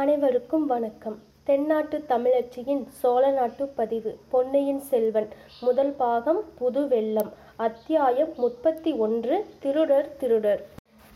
அனைவருக்கும் 0.00 0.66
வணக்கம். 0.66 1.18
தென்னாட்டு 1.44 1.98
தமிழச்சியின் 2.08 2.82
சோழ 3.00 3.30
நாட்டு 3.30 3.64
பதிவு 3.78 4.10
பொன்னையின் 4.32 4.80
செல்வன் 4.80 5.28
முதல் 5.60 5.92
பாகம் 6.00 6.40
புது 6.58 6.82
வெள்ளம் 6.88 7.30
அத்தியாயம் 7.56 8.32
முப்பத்தி 8.36 8.92
ஒன்று 9.06 9.36
திருடர் 9.62 10.10
திருடர். 10.20 10.62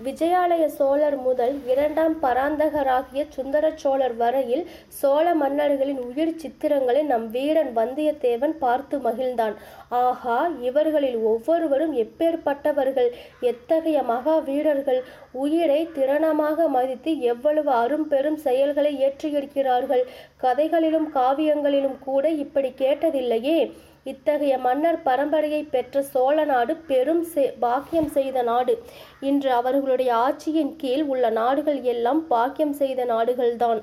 விஜயாலய 0.05 0.67
சோழர் 0.67 1.17
முதல் 1.17 1.55
இரண்டாம் 1.67 2.15
பராந்தகராகிய 2.23 3.23
சுந்தர 3.29 3.73
சோழர் 3.75 4.15
வரையில் 4.17 4.63
சோழ 5.01 5.35
மன்னர்களின் 5.35 5.99
உயிர் 5.99 6.33
சித்திரங்களை 6.43 7.03
நம் 7.03 7.27
வீரன் 7.31 7.73
வந்தியத்தேவன் 7.77 8.55
பார்த்து 8.59 8.99
மகிழ்ந்தான். 8.99 9.57
ஆஹா 9.89 10.39
இவர்களில் 10.61 11.19
ஒவ்வொருவரும் 11.33 11.95
எப்பேற்பட்டவர்கள்? 11.97 13.11
எத்தகைய 13.41 14.03
மகா 14.03 14.39
வீரர்கள்? 14.39 15.03
உயிரை 15.33 15.81
திறனமாக 15.99 16.69
மதித்து 16.69 17.15
எவ்வளவு 17.21 17.71
அரும்பெரும் 17.71 18.41
செயல்களை 18.47 18.95
ஏற்றியிருக்கிறார்கள்? 19.09 20.05
கதைகளிலும் 20.39 21.09
காவியங்களிலும் 21.15 21.99
கூட 22.01 22.29
இப்படி 22.29 22.73
கேட்டதில்லையே. 22.79 23.61
இத்தகைய 24.05 24.59
மன்னர் 24.59 25.03
பரம்பரையை 25.05 25.69
பெற்ற 25.71 26.03
சோழ 26.03 26.45
நாடு 26.45 26.77
பெரும் 26.77 27.27
செ- 27.35 27.53
பாக்கியம் 27.61 28.09
செய்த 28.09 28.43
நாடு. 28.43 28.83
இன்று 29.21 29.53
அவர்களுடைய 29.53 30.15
ஆட்சியின் 30.15 30.77
கீழ் 30.77 31.03
உள்ள 31.03 31.31
நாடுகள் 31.31 31.81
எல்லாம் 31.81 32.27
பாக்கியம் 32.27 32.73
செய்த 32.73 33.05
நாடுகள்தான். 33.05 33.83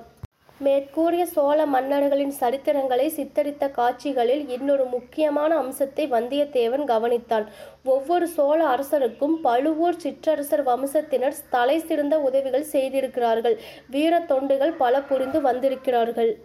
மேற்கூறிய 0.60 1.26
சோழ 1.26 1.66
மன்னர்களின் 1.66 2.34
சரித்திரங்களை 2.40 3.08
சித்தரித்த 3.08 3.72
காட்சிகளில் 3.72 4.50
இன்னொரு 4.50 4.86
முக்கியமான 4.86 5.58
அம்சத்தை 5.58 6.12
வந்தியத்தேவன் 6.12 6.84
கவனித்தான். 6.84 7.46
ஒவ்வொரு 7.86 8.28
சோழ 8.28 8.66
அரசருக்கும் 8.66 9.42
பழுவூர் 9.42 9.96
சிற்றரசர் 10.04 10.64
வம்சத்தினர் 10.64 11.34
தலை 11.50 11.80
சிறந்த 11.80 12.20
உதவிகள் 12.20 12.64
செய்திருக்கிறார்கள். 12.64 13.60
வீர 13.90 14.20
தொண்டுகள் 14.20 14.76
பல 14.78 15.02
புரிந்து 15.02 15.42
வந்திருக்கிறார்கள். 15.42 16.38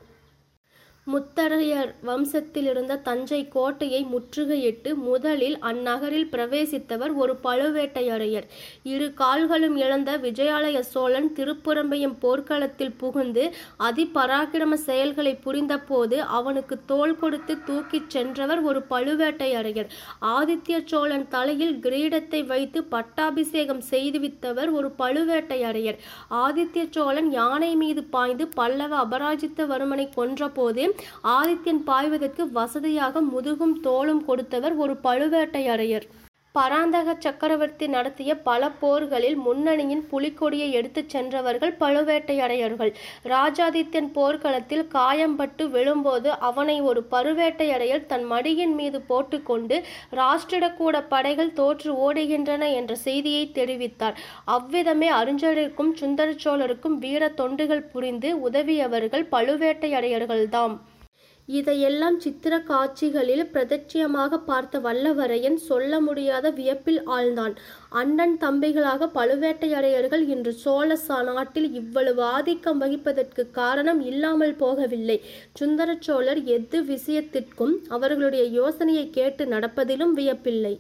முத்தரையர் 1.07 1.89
வம்சத்தில் 2.07 2.67
இருந்த 2.71 2.97
தஞ்சை 2.97 3.49
கோட்டையை 3.49 4.07
முற்றுகையிட்டு 4.13 4.95
முதலில் 4.95 5.59
அந்நகரில் 5.59 6.29
பிரவேசித்தவர் 6.33 7.15
ஒரு 7.15 7.37
பழுவேட்டையரையர். 7.45 8.47
இரு 8.83 9.15
கால்களும் 9.15 9.77
இழந்த 9.77 10.19
விஜயாலய 10.19 10.81
சோழன் 10.81 11.33
திருப்புறம்பையும் 11.37 12.15
போர்க்களத்தில் 12.21 12.93
புகுந்து 12.93 13.51
அதிபராக்கிரம 13.79 14.73
செயல்களை 14.75 15.39
புரிந்தபோது 15.45 16.21
அவனுக்கு 16.21 16.79
தோள் 16.87 17.17
கொடுத்து 17.17 17.57
தூக்கிச் 17.65 18.11
சென்றவர் 18.11 18.61
ஒரு 18.61 18.83
பழுவேட்டையரையர். 18.91 19.91
ஆதித்ய 20.21 20.81
சோழன் 20.85 21.29
தலையில் 21.29 21.77
கிரீடத்தை 21.81 22.47
வைத்து 22.47 22.85
பட்டாபிஷேகம் 22.85 23.83
செய்துவித்தவர் 23.91 24.73
ஒரு 24.73 24.91
பழுவேட்டையரையர். 24.99 26.01
ஆதித்ய 26.31 26.87
சோழன் 26.91 27.33
யானை 27.33 27.75
மீது 27.75 28.05
பாய்ந்து 28.05 28.49
பல்லவ 28.49 29.05
அபராஜித்தவர்மனை 29.05 30.09
கொன்றபோது 30.17 30.91
ஆதித்யன் 31.31 31.83
பாய்வதற்கு 31.87 32.45
வசதியாக 32.53 33.23
முதுகும் 33.29 33.77
தோளும் 33.83 34.25
கொடுத்தவர் 34.25 34.77
ஒரு 34.77 34.97
பழுவேட்டையரையர் 35.03 36.07
பராந்தக 36.55 37.15
சக்கரவர்த்தி 37.19 37.87
நடத்திய 37.87 38.37
பல 38.39 38.71
போர்களில் 38.81 39.37
முன்னணியின் 39.37 40.03
புலிக்கொடியை 40.11 40.71
எடுத்துச் 40.71 41.09
சென்றவர்கள் 41.09 41.73
பழுவேட்டையடையர்கள் 41.81 42.93
ராஜாதித்யன் 43.25 44.11
போர்க்களத்தில் 44.13 44.85
காயம்பட்டு 44.95 45.67
விழும்போது 45.71 46.31
அவனை 46.41 46.81
ஒரு 46.81 47.07
பழுவேட்டையரையர் 47.11 48.07
தன் 48.07 48.27
மடியின் 48.33 48.75
மீது 48.75 49.01
போட்டுக்கொண்டு 49.01 49.79
ராஷ்டிரக்கூட 50.13 51.03
படைகள் 51.09 51.53
தோற்று 51.53 51.93
ஓடுகின்றன 51.97 52.71
என்ற 52.73 52.95
செய்தியை 52.95 53.51
தெரிவித்தார். 53.55 54.19
அவ்விதமே 54.45 55.11
அருஞ்சலருக்கும் 55.11 55.93
சுந்தர 55.95 56.31
சோழருக்கும் 56.45 56.99
வீர 56.99 57.33
தொண்டுகள் 57.37 57.89
புரிந்து 57.93 58.51
உதவியவர்கள் 58.51 59.29
பழுவேட்டையடையர்கள்தாம் 59.33 60.77
இதையெல்லாம் 61.49 62.21
சித்திர 62.21 62.61
காட்சிகளில் 62.61 63.43
பிரதட்சியமாக 63.53 64.39
பார்த்த 64.45 64.79
வல்லவரையன் 64.79 65.55
சொல்ல 65.55 66.01
முடியாத 66.01 66.51
வியப்பில் 66.51 67.01
ஆழ்ந்தான். 67.07 67.55
அண்ணன் 67.89 68.37
தம்பிகளாக 68.41 69.09
பழுவேட்டையரையர்கள் 69.15 70.25
இன்று 70.29 70.53
சோழ 70.53 70.99
நாட்டில் 71.09 71.73
இவ்வளவு 71.73 72.23
ஆதிக்கம் 72.23 72.81
வகிப்பதற்கு 72.81 73.51
காரணம் 73.51 74.01
இல்லாமல் 74.01 74.57
போகவில்லை. 74.61 75.21
சுந்தர 75.55 75.97
சோழர் 76.01 76.45
எது 76.45 76.85
விஷயத்திற்கும் 76.85 77.75
அவர்களுடைய 77.89 78.45
யோசனையை 78.45 79.11
கேட்டு 79.11 79.45
நடப்பதிலும் 79.45 80.15
வியப்பில்லை. 80.17 80.79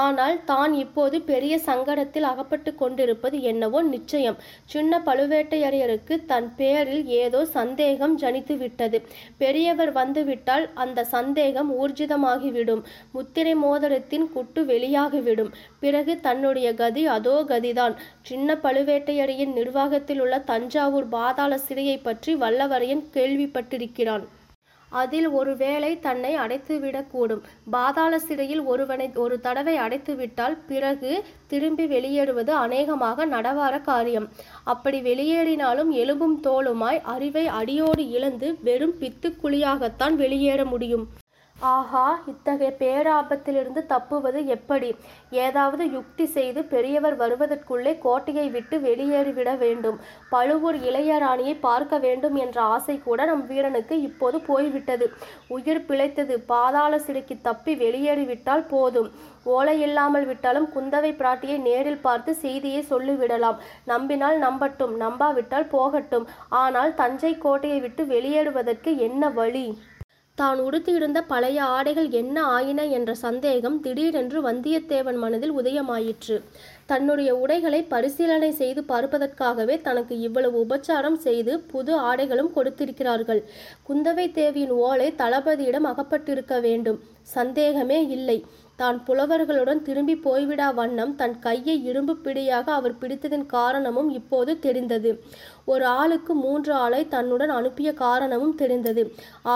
ஆனால் 0.00 0.36
தான் 0.44 0.72
இப்போது 0.82 1.16
பெரிய 1.30 1.54
சங்கடத்தில் 1.66 2.26
அகப்பட்டு 2.30 2.70
கொண்டிருப்பது 2.74 3.36
என்னவோ 3.50 3.80
நிச்சயம். 3.94 4.38
சின்ன 4.64 5.00
பழுவேட்டையரையருக்கு 5.06 6.14
தன் 6.30 6.48
பேரில் 6.56 7.04
ஏதோ 7.22 7.40
சந்தேகம் 7.56 8.14
ஜனித்து 8.18 8.56
விட்டது 8.56 9.00
பெரியவர் 9.42 9.92
வந்துவிட்டால் 10.00 10.66
அந்த 10.84 11.06
சந்தேகம் 11.16 11.70
ஊர்ஜிதமாகிவிடும். 11.80 12.82
முத்திரை 13.16 13.54
மோதிரத்தின் 13.64 14.26
குட்டு 14.36 14.62
வெளியாகிவிடும். 14.64 15.52
பிறகு 15.80 16.14
தன்னுடைய 16.20 16.68
கதி 16.74 17.04
அதோ 17.16 17.36
கதிதான். 17.52 17.96
சின்ன 18.22 18.54
பழுவேட்டையரையின் 18.66 19.56
நிர்வாகத்தில் 19.60 20.22
உள்ள 20.26 20.38
தஞ்சாவூர் 20.52 21.08
பாதாள 21.16 21.58
சிறையை 21.68 21.98
பற்றி 22.02 22.34
வல்லவரையன் 22.34 23.04
கேள்விப்பட்டிருக்கிறான். 23.16 24.26
அதில் 24.92 25.28
ஒருவேளை 25.30 25.90
தன்னை 25.98 26.32
அடைத்துவிடக்கூடும் 26.36 27.42
பாதாள 27.70 28.18
சிறையில் 28.18 28.62
ஒருவனை 28.64 29.08
ஒரு 29.24 29.40
தடவை 29.40 29.76
அடைத்துவிட்டால் 29.78 30.56
பிறகு 30.66 31.12
திரும்பி 31.46 31.86
வெளியேறுவது 31.86 32.52
அநேகமாக 32.64 33.26
நடவார 33.26 33.74
காரியம். 33.80 34.28
அப்படி 34.64 35.00
வெளியேறினாலும் 35.00 35.90
எலும்பும் 36.02 36.38
தோலுமாய் 36.42 37.02
அறிவை 37.14 37.46
அடியோடு 37.60 38.04
இழந்து 38.10 38.50
வெறும் 38.68 38.96
பித்துக்குழியாகத்தான் 39.00 40.16
வெளியேற 40.22 40.64
முடியும். 40.64 41.06
ஆஹா 41.70 42.04
இத்தகைய 42.30 42.70
பேராபத்திலிருந்து 42.78 43.80
தப்புவது 43.92 44.40
எப்படி? 44.54 44.88
ஏதாவது 45.44 45.84
யுக்தி 45.92 46.24
செய்து 46.36 46.60
பெரியவர் 46.72 47.16
வருவதற்குள்ளே 47.20 47.92
கோட்டையை 47.98 48.46
விட்டு 48.50 48.76
வெளியேறிவிட 48.86 49.50
வேண்டும். 49.58 49.98
பழுவூர் 50.30 50.78
இளையராணியை 50.88 51.54
பார்க்க 51.60 51.98
வேண்டும் 51.98 52.36
என்ற 52.44 52.58
ஆசை 52.74 52.96
கூட 52.98 53.24
நம் 53.24 53.44
வீரனுக்கு 53.46 53.96
இப்போது 54.02 54.40
போய்விட்டது. 54.40 55.08
உயிர் 55.48 55.86
பிழைத்தது. 55.90 56.36
பாதாள 56.52 56.98
சிறைக்கு 56.98 57.36
தப்பி 57.40 57.74
வெளியேறிவிட்டால் 57.84 58.66
போதும். 58.68 59.10
ஓலை 59.44 59.76
இல்லாமல் 59.80 60.26
விட்டாலும் 60.26 60.68
குந்தவை 60.74 61.12
பிராட்டியை 61.20 61.56
நேரில் 61.68 62.02
பார்த்து 62.02 62.34
செய்தியை 62.34 62.82
சொல்லிவிடலாம். 62.90 63.60
நம்பினால் 63.84 64.38
நம்பட்டும் 64.38 64.94
நம்பாவிட்டால் 64.96 65.70
போகட்டும். 65.76 66.26
ஆனால் 66.64 66.92
தஞ்சை 66.94 67.32
கோட்டையை 67.38 67.80
விட்டு 67.80 68.04
வெளியேறுவதற்கு 68.06 68.90
என்ன 69.08 69.30
வழி? 69.40 69.66
தான் 70.34 70.58
உடுத்தியிருந்த 70.58 71.20
பழைய 71.22 71.58
ஆடைகள் 71.62 72.10
என்ன 72.10 72.36
ஆயின 72.42 72.84
என்ற 72.86 73.14
சந்தேகம் 73.14 73.80
திடீரென்று 73.80 74.38
வந்தியத்தேவன் 74.42 75.18
மனதில் 75.24 75.52
உதயமாயிற்று. 75.58 76.36
தன்னுடைய 76.86 77.30
உடைகளை 77.36 77.80
பரிசீலனை 77.82 78.50
செய்து 78.52 78.82
பார்ப்பதற்காகவே 78.82 79.76
தனக்கு 79.80 80.20
இவ்வளவு 80.20 80.56
உபச்சாரம் 80.64 81.18
செய்து 81.26 81.60
புது 81.72 81.92
ஆடைகளும் 82.00 82.50
கொடுத்திருக்கிறார்கள். 82.54 83.42
குந்தவை 83.88 84.26
தேவியின் 84.32 84.74
ஓலை 84.86 85.14
தளபதியிடம் 85.18 85.90
அகப்பட்டிருக்க 85.92 86.60
வேண்டும். 86.60 86.98
சந்தேகமே 87.36 88.00
இல்லை. 88.06 88.38
தான் 88.82 88.98
புலவர்களுடன் 89.06 89.80
திரும்பி 89.88 90.14
போய்விடா 90.26 90.68
வண்ணம் 90.80 91.14
தன் 91.20 91.36
கையை 91.46 91.76
இரும்பு 91.90 92.14
பிடியாக 92.24 92.66
அவர் 92.78 92.98
பிடித்ததின் 93.00 93.46
காரணமும் 93.56 94.10
இப்போது 94.18 94.52
தெரிந்தது. 94.66 95.12
ஒரு 95.72 95.84
ஆளுக்கு 96.00 96.32
மூன்று 96.44 96.72
ஆளை 96.84 97.00
தன்னுடன் 97.14 97.52
அனுப்பிய 97.58 97.90
காரணமும் 98.04 98.54
தெரிந்தது. 98.62 99.02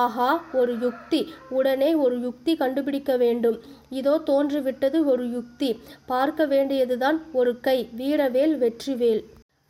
ஆஹா 0.01 0.31
ஒரு 0.61 0.75
யுக்தி. 0.85 1.21
உடனே 1.59 1.91
ஒரு 2.05 2.19
யுக்தி 2.27 2.55
கண்டுபிடிக்க 2.63 3.15
வேண்டும். 3.25 3.59
இதோ 4.01 4.15
தோன்றிவிட்டது 4.31 5.01
ஒரு 5.13 5.27
யுக்தி. 5.37 5.71
பார்க்க 6.13 6.51
வேண்டியதுதான் 6.55 7.19
ஒரு 7.41 7.55
கை. 7.69 7.79
வீரவேல் 8.01 8.55
வெற்றிவேல். 8.65 9.23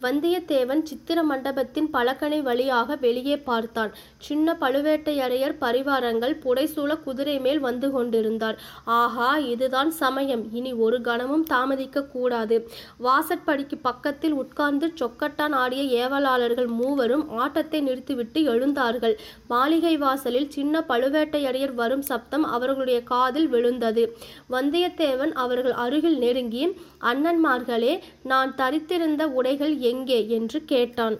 வந்தியத்தேவன் 0.04 0.82
சித்திர 0.88 1.18
மண்டபத்தின் 1.22 1.86
பலகணி 1.92 2.38
வழியாக 2.42 2.96
வெளியே 3.04 3.36
பார்த்தான். 3.46 3.92
சின்ன 4.26 4.56
பழுவேட்டையரையர் 4.60 5.54
பரிவாரங்கள் 5.60 6.34
புடைசூழ 6.44 6.90
குதிரை 7.02 7.36
மேல் 7.38 7.58
வந்து 7.58 7.88
கொண்டிருந்தார். 7.90 8.56
ஆஹா 8.98 9.28
இதுதான் 9.52 9.90
சமயம். 9.90 10.42
இனி 10.52 10.72
ஒரு 10.86 10.98
கணமும் 11.00 11.46
தாமதிக்க 11.52 12.02
கூடாது. 12.02 12.58
வாசற்படிக்கு 13.06 13.78
பக்கத்தில் 13.88 14.36
உட்கார்ந்து 14.42 14.88
சொக்கட்டான் 15.00 15.56
ஆடிய 15.62 15.82
ஏவலாளர்கள் 16.02 16.68
மூவரும் 16.80 17.24
ஆட்டத்தை 17.38 17.80
நிறுத்திவிட்டு 17.80 18.42
எழுந்தார்கள். 18.52 19.16
மாளிகை 19.54 19.94
வாசலில் 19.96 20.48
சின்ன 20.48 20.84
பழுவேட்டையரையர் 20.92 21.74
வரும் 21.74 22.02
சப்தம் 22.02 22.44
அவர்களுடைய 22.44 23.00
காதில் 23.14 23.48
விழுந்தது. 23.48 24.06
வந்தியத்தேவன் 24.50 25.34
அவர்கள் 25.46 25.76
அருகில் 25.86 26.18
நெருங்கி 26.18 26.64
அண்ணன்மார்களே 27.08 27.94
நான் 28.22 28.54
தரித்திருந்த 28.54 29.24
உடைகள் 29.40 29.74
எங்கே? 29.86 30.28
என்று 30.28 30.64
கேட்டான். 30.64 31.16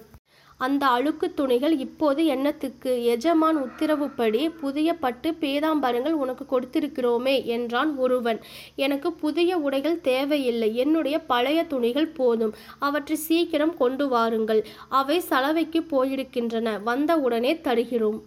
அந்த 0.61 0.87
அழுக்கு 0.87 1.35
துணிகள் 1.35 1.75
இப்போது 1.79 2.27
என்னத்துக்கு? 2.27 3.05
எஜமான் 3.05 3.57
உத்தரவுப்படி 3.57 4.49
புதிய 4.61 4.95
பட்டு 4.95 5.31
பேதாம்பரங்கள் 5.41 6.17
உனக்கு 6.23 6.45
கொடுத்திருக்கிறோமே 6.51 7.35
என்றான் 7.45 7.97
ஒருவன். 7.97 8.41
எனக்கு 8.77 9.13
புதிய 9.13 9.59
உடைகள் 9.59 10.01
தேவையில்லை. 10.01 10.77
என்னுடைய 10.77 11.19
பழைய 11.19 11.65
துணிகள் 11.65 12.15
போதும். 12.21 12.55
அவற்றை 12.79 13.17
சீக்கிரம் 13.17 13.77
கொண்டு 13.77 14.09
வாருங்கள். 14.09 14.63
அவை 14.89 15.19
சலவைக்கு 15.21 15.83
போயிருக்கின்றன. 15.91 16.83
வந்தவுடனே 16.83 17.61
தருகிறோம். 17.61 18.21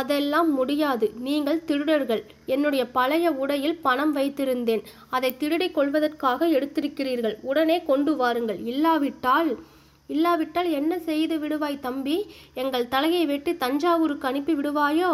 அதெல்லாம் 0.00 0.50
முடியாது. 0.52 1.06
நீங்கள் 1.26 1.64
திருடர்கள். 1.68 2.22
என்னுடைய 2.54 2.82
பழைய 2.96 3.26
உடையில் 3.42 3.80
பணம் 3.86 4.12
வைத்திருந்தேன். 4.16 4.82
அதை 5.16 5.30
திருடிக் 5.36 5.76
கொள்வதற்காக 5.76 6.48
எடுத்திருக்கிறீர்கள். 6.56 7.36
உடனே 7.50 7.78
கொண்டு 7.90 8.14
வாருங்கள். 8.16 8.60
இல்லாவிட்டால் 8.72 9.52
இல்லாவிட்டால் 10.14 10.70
என்ன 10.78 10.92
செய்து 11.08 11.34
விடுவாய் 11.38 11.84
தம்பி? 11.86 12.16
எங்கள் 12.62 12.90
தலையை 12.94 13.22
வெட்டி 13.26 13.52
தஞ்சாவூருக்கு 13.56 14.28
அனுப்பி 14.30 14.54
விடுவாயோ? 14.54 15.12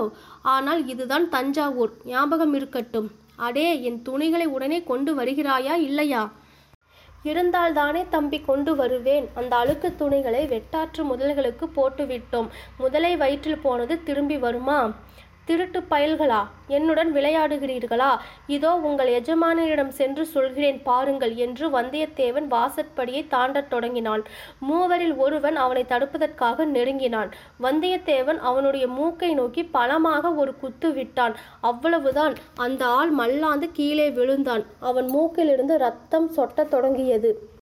ஆனால் 0.55 0.81
இதுதான் 0.93 1.27
தஞ்சாவூர். 1.35 1.93
ஞாபகம் 2.13 2.55
இருக்கட்டும். 2.55 3.09
அடே 3.47 3.69
என் 3.89 4.01
துணிகளை 4.03 4.47
உடனே 4.57 4.79
கொண்டு 4.91 5.13
வருகிறாயா 5.19 5.75
இல்லையா? 5.89 6.23
இருந்தால்தானே 7.25 8.09
தம்பி 8.09 8.41
கொண்டு 8.41 8.77
வருவேன். 8.77 9.31
அந்த 9.35 9.57
அழுக்கு 9.57 9.95
துணிகளை 9.97 10.47
வெட்டாற்று 10.47 11.05
முதல்களுக்கு 11.05 11.67
போட்டுவிட்டோம். 11.77 12.49
முதலை 12.79 13.17
வயிற்றில் 13.17 13.59
போனது 13.59 14.03
திரும்பி 14.03 14.39
வருமா? 14.39 14.93
திருட்டு 15.45 15.83
பயல்களா? 15.91 16.47
என்னுடன் 16.67 17.15
விளையாடுகிறீர்களா? 17.15 18.17
இதோ 18.47 18.75
உங்கள் 18.75 19.11
எஜமானரிடம் 19.21 19.89
சென்று 19.89 20.27
சொல்கிறேன் 20.27 20.83
பாருங்கள் 20.83 21.35
என்று 21.35 21.81
வந்தியத்தேவன் 21.81 22.47
வாசற்படியை 22.51 23.25
தாண்டத் 23.31 23.69
தொடங்கினான் 23.69 24.25
மூவரில் 24.61 25.17
ஒருவன் 25.17 25.57
அவனை 25.57 25.85
தடுப்பதற்காக 25.89 26.65
நெருங்கினான். 26.65 27.31
வந்தியத்தேவன் 27.63 28.39
அவனுடைய 28.39 28.87
மூக்கை 28.87 29.35
நோக்கி 29.35 29.65
பலமாக 29.65 30.33
ஒரு 30.33 30.57
குத்து 30.57 30.93
விட்டான். 30.93 31.37
அவ்வளவுதான். 31.61 32.35
அந்த 32.55 32.85
ஆள் 32.85 33.11
மல்லாந்து 33.11 33.71
கீழே 33.73 34.11
விழுந்தான். 34.11 34.67
அவன் 34.81 35.07
மூக்கிலிருந்து 35.07 35.77
ரத்தம் 35.77 36.31
சொட்டத் 36.37 36.71
தொடங்கியது. 36.71 37.59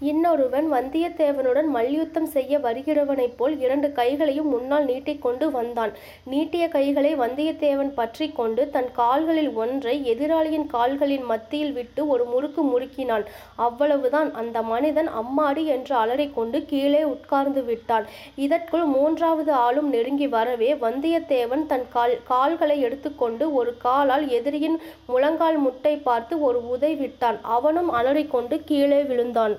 இன்னொருவன் 0.00 0.66
வந்தியத்தேவனுடன் 0.72 1.68
மல்யுத்தம் 1.76 2.26
செய்ய 2.26 2.58
வருகிறவனைப் 2.58 3.34
போல் 3.36 3.60
இரண்டு 3.60 3.92
கைகளையும் 3.92 4.48
முன்னால் 4.48 4.84
நீட்டிக்கொண்டு 4.84 5.50
வந்தான். 5.50 5.92
நீட்டிய 6.24 6.68
கைகளை 6.68 7.16
வந்தியத்தேவன் 7.16 7.90
பற்றி 7.94 8.26
கொண்டு 8.32 8.70
தன் 8.70 8.90
கால்களில் 8.92 9.50
ஒன்றை 9.52 9.94
எதிராளியின் 10.12 10.66
கால்களின் 10.66 11.24
மத்தியில் 11.24 11.72
விட்டு 11.72 12.06
ஒரு 12.06 12.24
முறுக்கு 12.24 12.64
முறுக்கினான். 12.64 13.24
அவ்வளவுதான். 13.56 14.34
அந்த 14.34 14.62
மனிதன் 14.62 15.10
அம்மாடி 15.22 15.64
என்று 15.64 15.96
அலறிக்கொண்டு 16.02 16.64
கீழே 16.64 17.02
உட்கார்ந்து 17.04 17.64
விட்டான். 17.64 18.06
இதற்குள் 18.34 18.86
மூன்றாவது 18.96 19.52
ஆளும் 19.52 19.88
நெருங்கி 19.88 20.28
வரவே 20.28 20.74
வந்தியத்தேவன் 20.74 21.66
தன் 21.66 21.88
கால் 21.96 22.16
கால்களை 22.24 22.80
எடுத்துக்கொண்டு 22.80 23.54
ஒரு 23.54 23.76
காலால் 23.86 24.28
எதிரியின் 24.28 24.78
முழங்கால் 25.06 25.56
முட்டை 25.56 25.96
பார்த்து 25.96 26.40
ஒரு 26.40 26.68
உதை 26.68 26.94
விட்டான். 26.94 27.40
அவனும் 27.42 27.90
அலறிக்கொண்டு 27.90 28.64
கீழே 28.64 29.02
விழுந்தான். 29.02 29.56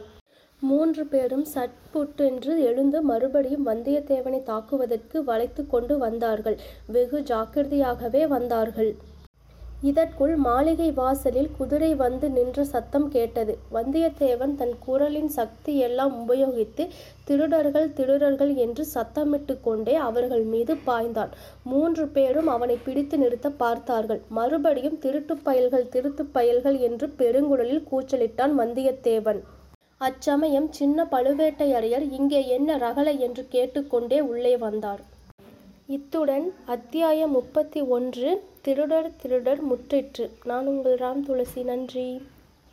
மூன்று 0.61 1.05
பேரும் 1.05 1.45
சட்புட்டென்று 1.53 2.59
எழுந்து 2.59 3.01
மறுபடியும் 3.01 3.67
வந்தியத்தேவனை 3.67 4.43
தாக்குவதற்கு 4.43 5.23
வளைத்து 5.23 5.67
கொண்டு 5.67 5.97
வந்தார்கள். 5.97 6.57
வெகு 6.87 7.19
ஜாக்கிரதையாகவே 7.19 8.27
வந்தார்கள். 8.27 8.95
இதற்குள் 9.81 10.35
மாளிகை 10.35 10.91
வாசலில் 10.91 11.49
குதிரை 11.57 11.95
வந்து 11.95 12.29
நின்ற 12.29 12.63
சத்தம் 12.63 13.09
கேட்டது. 13.09 13.57
வந்தியத்தேவன் 13.73 14.55
தன் 14.55 14.73
குரலின் 14.79 15.27
சக்தி 15.27 15.77
எல்லாம் 15.77 16.27
உபயோகித்து 16.27 16.87
திருடர்கள் 17.23 17.93
திருடர்கள் 17.93 18.55
என்று 18.55 18.87
சத்தமிட்டு 18.93 19.57
கொண்டே 19.61 19.95
அவர்கள் 19.95 20.43
மீது 20.43 20.75
பாய்ந்தான். 20.87 21.29
மூன்று 21.63 22.07
பேரும் 22.07 22.47
அவனை 22.47 22.77
பிடித்து 22.85 23.17
நிறுத்த 23.17 23.49
பார்த்தார்கள். 23.49 24.21
மறுபடியும் 24.29 24.99
திருட்டுப் 24.99 25.43
பயல்கள் 25.43 25.89
திருட்டுப் 25.89 26.33
பயல்கள் 26.33 26.77
என்று 26.79 27.07
பெருங்குழலில் 27.17 27.87
கூச்சலிட்டான் 27.91 28.53
வந்தியத்தேவன். 28.57 29.41
அச்சமயம் 30.01 30.71
சின்ன 30.71 31.03
பழுவேட்டையரையர் 31.03 32.11
இங்கே 32.11 32.47
என்ன 32.47 32.77
ரகலை? 32.77 33.17
என்று 33.17 33.47
கேட்டுக்கொண்டே 33.49 34.19
உள்ளே 34.19 34.57
வந்தார். 34.57 35.01
இத்துடன் 35.87 36.53
அத்தியாயம் 36.65 37.31
முப்பத்தி 37.31 37.81
ஒன்று 37.81 38.43
திருடர் 38.61 39.11
திருடர் 39.21 39.59
முற்றிற்று. 39.63 40.29
நான் 40.45 40.65
உங்கள் 40.65 40.97
ராம் 40.97 41.23
துளசி. 41.23 41.63
நன்றி. 41.63 42.21